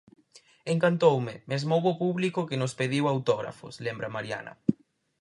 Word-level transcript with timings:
Encantoume, 0.73 1.35
mesmo 1.51 1.71
houbo 1.75 1.91
público 2.03 2.47
que 2.49 2.59
nos 2.61 2.75
pediu 2.79 3.03
autógrafos, 3.07 3.73
lembra 3.85 4.13
Mariana. 4.15 4.53